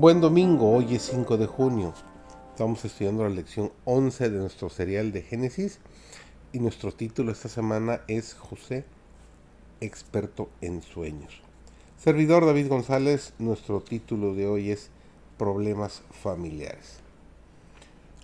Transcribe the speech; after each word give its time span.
Buen 0.00 0.20
domingo, 0.20 0.70
hoy 0.70 0.94
es 0.94 1.10
5 1.10 1.38
de 1.38 1.46
junio. 1.46 1.92
Estamos 2.52 2.84
estudiando 2.84 3.24
la 3.24 3.30
lección 3.30 3.72
11 3.84 4.30
de 4.30 4.38
nuestro 4.38 4.70
serial 4.70 5.10
de 5.10 5.22
Génesis 5.22 5.80
y 6.52 6.60
nuestro 6.60 6.92
título 6.92 7.32
esta 7.32 7.48
semana 7.48 8.02
es 8.06 8.34
José, 8.34 8.84
experto 9.80 10.50
en 10.60 10.82
sueños. 10.82 11.42
Servidor 11.96 12.46
David 12.46 12.68
González, 12.68 13.34
nuestro 13.40 13.80
título 13.80 14.36
de 14.36 14.46
hoy 14.46 14.70
es 14.70 14.90
Problemas 15.36 16.04
familiares. 16.12 17.00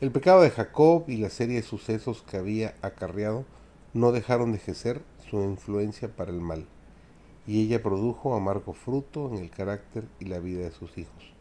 El 0.00 0.12
pecado 0.12 0.42
de 0.42 0.50
Jacob 0.50 1.06
y 1.08 1.16
la 1.16 1.28
serie 1.28 1.56
de 1.56 1.62
sucesos 1.62 2.22
que 2.22 2.36
había 2.36 2.76
acarreado 2.82 3.46
no 3.94 4.12
dejaron 4.12 4.52
de 4.52 4.58
ejercer 4.58 5.02
su 5.28 5.42
influencia 5.42 6.06
para 6.06 6.30
el 6.30 6.40
mal, 6.40 6.66
y 7.48 7.64
ella 7.64 7.82
produjo 7.82 8.36
amargo 8.36 8.74
fruto 8.74 9.28
en 9.28 9.38
el 9.38 9.50
carácter 9.50 10.04
y 10.20 10.26
la 10.26 10.38
vida 10.38 10.62
de 10.62 10.70
sus 10.70 10.96
hijos. 10.98 11.34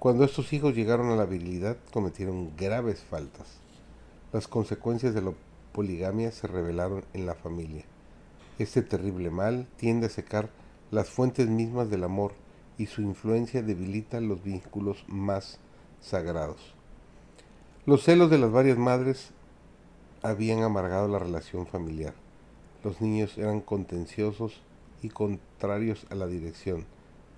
Cuando 0.00 0.24
estos 0.24 0.54
hijos 0.54 0.74
llegaron 0.74 1.10
a 1.10 1.14
la 1.14 1.26
virilidad, 1.26 1.76
cometieron 1.92 2.56
graves 2.56 3.00
faltas. 3.00 3.58
Las 4.32 4.48
consecuencias 4.48 5.12
de 5.12 5.20
la 5.20 5.34
poligamia 5.74 6.32
se 6.32 6.46
revelaron 6.46 7.04
en 7.12 7.26
la 7.26 7.34
familia. 7.34 7.84
Este 8.58 8.80
terrible 8.80 9.28
mal 9.28 9.68
tiende 9.76 10.06
a 10.06 10.08
secar 10.08 10.48
las 10.90 11.10
fuentes 11.10 11.48
mismas 11.48 11.90
del 11.90 12.04
amor 12.04 12.32
y 12.78 12.86
su 12.86 13.02
influencia 13.02 13.60
debilita 13.60 14.22
los 14.22 14.42
vínculos 14.42 15.04
más 15.06 15.58
sagrados. 16.00 16.74
Los 17.84 18.02
celos 18.02 18.30
de 18.30 18.38
las 18.38 18.50
varias 18.50 18.78
madres 18.78 19.32
habían 20.22 20.62
amargado 20.62 21.08
la 21.08 21.18
relación 21.18 21.66
familiar. 21.66 22.14
Los 22.82 23.02
niños 23.02 23.36
eran 23.36 23.60
contenciosos 23.60 24.62
y 25.02 25.10
contrarios 25.10 26.06
a 26.08 26.14
la 26.14 26.26
dirección, 26.26 26.86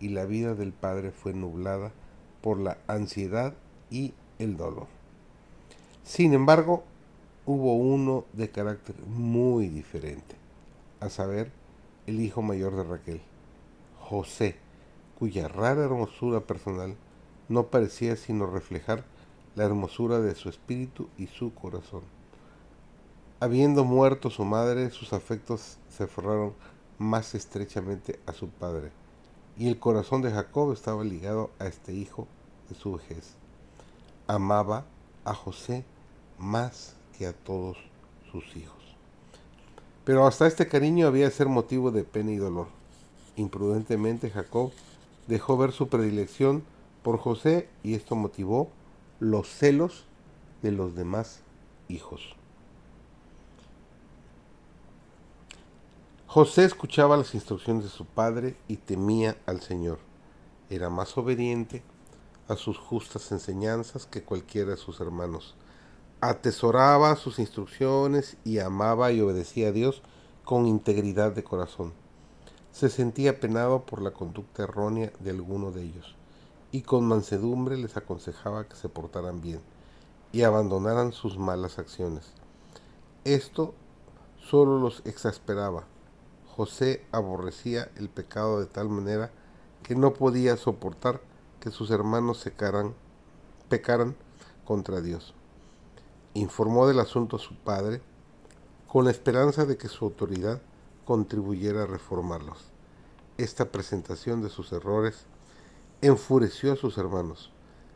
y 0.00 0.08
la 0.08 0.24
vida 0.24 0.56
del 0.56 0.72
padre 0.72 1.12
fue 1.12 1.32
nublada 1.34 1.92
por 2.48 2.60
la 2.60 2.78
ansiedad 2.86 3.52
y 3.90 4.14
el 4.38 4.56
dolor. 4.56 4.86
Sin 6.02 6.32
embargo, 6.32 6.82
hubo 7.44 7.74
uno 7.76 8.24
de 8.32 8.48
carácter 8.48 8.96
muy 9.06 9.68
diferente, 9.68 10.34
a 10.98 11.10
saber, 11.10 11.52
el 12.06 12.22
hijo 12.22 12.40
mayor 12.40 12.74
de 12.74 12.84
Raquel, 12.84 13.20
José, 14.00 14.56
cuya 15.18 15.46
rara 15.46 15.84
hermosura 15.84 16.40
personal 16.40 16.96
no 17.50 17.66
parecía 17.66 18.16
sino 18.16 18.46
reflejar 18.46 19.04
la 19.54 19.64
hermosura 19.64 20.18
de 20.18 20.34
su 20.34 20.48
espíritu 20.48 21.10
y 21.18 21.26
su 21.26 21.52
corazón. 21.52 22.00
Habiendo 23.40 23.84
muerto 23.84 24.30
su 24.30 24.46
madre, 24.46 24.88
sus 24.88 25.12
afectos 25.12 25.76
se 25.90 26.04
aferraron 26.04 26.54
más 26.96 27.34
estrechamente 27.34 28.18
a 28.24 28.32
su 28.32 28.48
padre, 28.48 28.90
y 29.58 29.68
el 29.68 29.78
corazón 29.78 30.22
de 30.22 30.30
Jacob 30.30 30.72
estaba 30.72 31.04
ligado 31.04 31.50
a 31.58 31.66
este 31.66 31.92
hijo 31.92 32.26
de 32.68 32.74
su 32.74 32.92
vejez. 32.92 33.34
Amaba 34.26 34.84
a 35.24 35.34
José 35.34 35.84
más 36.38 36.94
que 37.16 37.26
a 37.26 37.32
todos 37.32 37.76
sus 38.30 38.56
hijos. 38.56 38.76
Pero 40.04 40.26
hasta 40.26 40.46
este 40.46 40.68
cariño 40.68 41.06
había 41.06 41.26
de 41.26 41.30
ser 41.30 41.48
motivo 41.48 41.90
de 41.90 42.04
pena 42.04 42.32
y 42.32 42.36
dolor. 42.36 42.68
Imprudentemente 43.36 44.30
Jacob 44.30 44.72
dejó 45.26 45.56
ver 45.56 45.72
su 45.72 45.88
predilección 45.88 46.64
por 47.02 47.18
José 47.18 47.68
y 47.82 47.94
esto 47.94 48.16
motivó 48.16 48.70
los 49.20 49.48
celos 49.48 50.06
de 50.62 50.72
los 50.72 50.94
demás 50.94 51.40
hijos. 51.88 52.34
José 56.26 56.64
escuchaba 56.64 57.16
las 57.16 57.34
instrucciones 57.34 57.84
de 57.84 57.90
su 57.90 58.04
padre 58.04 58.56
y 58.68 58.76
temía 58.76 59.38
al 59.46 59.60
Señor. 59.60 59.98
Era 60.68 60.90
más 60.90 61.16
obediente 61.16 61.82
a 62.48 62.56
sus 62.56 62.78
justas 62.78 63.30
enseñanzas 63.30 64.06
que 64.06 64.22
cualquiera 64.24 64.72
de 64.72 64.76
sus 64.76 65.00
hermanos. 65.00 65.54
Atesoraba 66.20 67.14
sus 67.16 67.38
instrucciones 67.38 68.36
y 68.44 68.58
amaba 68.58 69.12
y 69.12 69.20
obedecía 69.20 69.68
a 69.68 69.72
Dios 69.72 70.02
con 70.44 70.66
integridad 70.66 71.32
de 71.32 71.44
corazón. 71.44 71.92
Se 72.72 72.88
sentía 72.88 73.38
penado 73.38 73.84
por 73.86 74.02
la 74.02 74.12
conducta 74.12 74.64
errónea 74.64 75.12
de 75.20 75.30
alguno 75.30 75.70
de 75.70 75.82
ellos 75.82 76.16
y 76.72 76.82
con 76.82 77.06
mansedumbre 77.06 77.76
les 77.76 77.96
aconsejaba 77.96 78.66
que 78.66 78.76
se 78.76 78.88
portaran 78.88 79.40
bien 79.40 79.60
y 80.32 80.42
abandonaran 80.42 81.12
sus 81.12 81.38
malas 81.38 81.78
acciones. 81.78 82.32
Esto 83.24 83.74
solo 84.38 84.78
los 84.78 85.02
exasperaba 85.04 85.84
José 86.58 87.06
aborrecía 87.12 87.88
el 87.94 88.08
pecado 88.08 88.58
de 88.58 88.66
tal 88.66 88.88
manera 88.88 89.30
que 89.84 89.94
no 89.94 90.12
podía 90.12 90.56
soportar 90.56 91.20
que 91.60 91.70
sus 91.70 91.90
hermanos 91.90 92.38
secaran, 92.38 92.94
pecaran 93.68 94.16
contra 94.64 95.00
Dios. 95.00 95.34
Informó 96.34 96.86
del 96.86 97.00
asunto 97.00 97.36
a 97.36 97.40
su 97.40 97.56
padre 97.56 98.00
con 98.86 99.04
la 99.04 99.10
esperanza 99.10 99.66
de 99.66 99.76
que 99.76 99.88
su 99.88 100.04
autoridad 100.04 100.60
contribuyera 101.04 101.82
a 101.82 101.86
reformarlos. 101.86 102.70
Esta 103.36 103.70
presentación 103.70 104.42
de 104.42 104.48
sus 104.48 104.72
errores 104.72 105.26
enfureció 106.02 106.72
a 106.72 106.76
sus 106.76 106.98
hermanos. 106.98 107.52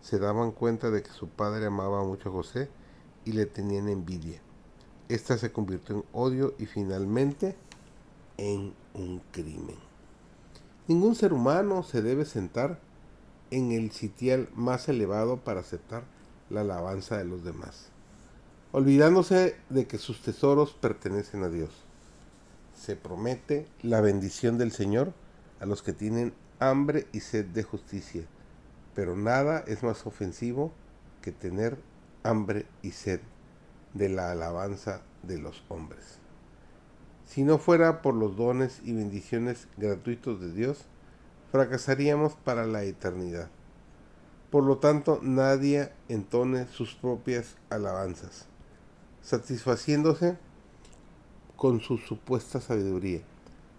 Se 0.00 0.18
daban 0.18 0.52
cuenta 0.52 0.90
de 0.90 1.02
que 1.02 1.10
su 1.10 1.28
padre 1.28 1.66
amaba 1.66 2.04
mucho 2.04 2.28
a 2.28 2.32
José 2.32 2.68
y 3.24 3.32
le 3.32 3.46
tenían 3.46 3.88
envidia. 3.88 4.40
Esta 5.08 5.38
se 5.38 5.52
convirtió 5.52 5.96
en 5.96 6.04
odio 6.12 6.54
y 6.58 6.66
finalmente 6.66 7.56
en 8.36 8.74
un 8.94 9.20
crimen. 9.30 9.76
Ningún 10.88 11.14
ser 11.14 11.32
humano 11.32 11.82
se 11.82 12.02
debe 12.02 12.24
sentar 12.24 12.80
en 13.56 13.72
el 13.72 13.90
sitial 13.90 14.50
más 14.54 14.86
elevado 14.90 15.38
para 15.38 15.60
aceptar 15.60 16.04
la 16.50 16.60
alabanza 16.60 17.16
de 17.16 17.24
los 17.24 17.42
demás, 17.42 17.88
olvidándose 18.70 19.56
de 19.70 19.86
que 19.86 19.96
sus 19.96 20.20
tesoros 20.20 20.74
pertenecen 20.74 21.42
a 21.42 21.48
Dios. 21.48 21.70
Se 22.74 22.96
promete 22.96 23.66
la 23.80 24.02
bendición 24.02 24.58
del 24.58 24.72
Señor 24.72 25.14
a 25.58 25.64
los 25.64 25.82
que 25.82 25.94
tienen 25.94 26.34
hambre 26.60 27.06
y 27.12 27.20
sed 27.20 27.46
de 27.46 27.62
justicia, 27.62 28.24
pero 28.94 29.16
nada 29.16 29.64
es 29.66 29.82
más 29.82 30.06
ofensivo 30.06 30.70
que 31.22 31.32
tener 31.32 31.78
hambre 32.24 32.66
y 32.82 32.90
sed 32.90 33.20
de 33.94 34.10
la 34.10 34.32
alabanza 34.32 35.00
de 35.22 35.38
los 35.38 35.64
hombres. 35.68 36.18
Si 37.24 37.42
no 37.42 37.56
fuera 37.56 38.02
por 38.02 38.14
los 38.14 38.36
dones 38.36 38.82
y 38.84 38.92
bendiciones 38.92 39.66
gratuitos 39.78 40.42
de 40.42 40.52
Dios, 40.52 40.84
fracasaríamos 41.56 42.34
para 42.34 42.66
la 42.66 42.82
eternidad. 42.82 43.48
Por 44.50 44.64
lo 44.64 44.76
tanto, 44.76 45.20
nadie 45.22 45.90
entone 46.10 46.66
sus 46.66 46.94
propias 46.94 47.56
alabanzas, 47.70 48.44
satisfaciéndose 49.22 50.36
con 51.56 51.80
su 51.80 51.96
supuesta 51.96 52.60
sabiduría. 52.60 53.22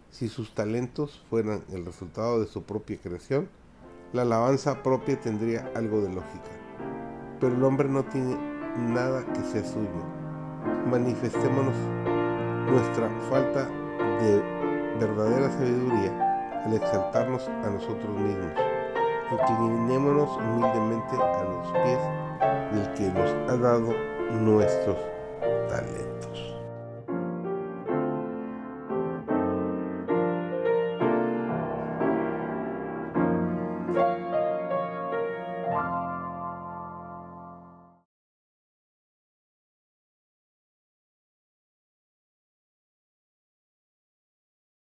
Si 0.10 0.28
sus 0.28 0.56
talentos 0.56 1.22
fueran 1.30 1.64
el 1.72 1.86
resultado 1.86 2.40
de 2.40 2.48
su 2.48 2.64
propia 2.64 2.98
creación, 2.98 3.48
la 4.12 4.24
alabanza 4.24 4.82
propia 4.82 5.22
tendría 5.22 5.72
algo 5.76 6.02
de 6.02 6.10
lógica. 6.10 6.50
Pero 7.40 7.56
el 7.56 7.64
hombre 7.64 7.88
no 7.88 8.04
tiene 8.06 8.36
nada 8.90 9.24
que 9.34 9.42
sea 9.42 9.64
suyo. 9.64 10.04
Manifestémonos 10.90 11.76
nuestra 12.72 13.08
falta 13.30 13.70
de 14.20 14.40
verdadera 15.00 15.52
sabiduría 15.52 16.27
al 16.68 16.74
exaltarnos 16.74 17.48
a 17.48 17.70
nosotros 17.70 18.10
mismos. 18.10 18.52
Inclinémonos 19.32 20.30
humildemente 20.38 21.16
a 21.16 21.44
los 21.44 21.72
pies 21.72 22.00
del 22.74 22.94
que 22.94 23.20
nos 23.20 23.30
ha 23.50 23.58
dado 23.58 23.94
nuestros 24.32 24.98
talentos. 25.70 26.07